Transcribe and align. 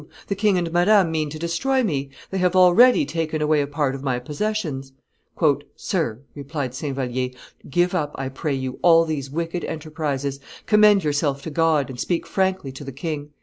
The 0.29 0.35
king 0.35 0.57
and 0.57 0.73
Madame 0.73 1.11
mean 1.11 1.29
to 1.29 1.37
destroy 1.37 1.83
me; 1.83 2.09
they 2.31 2.39
have 2.39 2.55
already 2.55 3.05
taken 3.05 3.39
away 3.39 3.61
a 3.61 3.67
part 3.67 3.93
of 3.93 4.01
my 4.01 4.17
possessions." 4.17 4.93
"Sir," 5.75 6.21
replied 6.33 6.73
Saint 6.73 6.95
Vallier, 6.95 7.29
"give 7.69 7.93
up, 7.93 8.13
I 8.15 8.29
pray 8.29 8.55
you, 8.55 8.79
all 8.81 9.05
these 9.05 9.29
wicked 9.29 9.63
enterprises; 9.65 10.39
commend 10.65 11.03
yourself 11.03 11.43
to 11.43 11.51
God, 11.51 11.87
and 11.91 11.99
speak 11.99 12.25
frankly 12.25 12.71
to 12.71 12.83
the 12.83 12.91
king." 12.91 13.29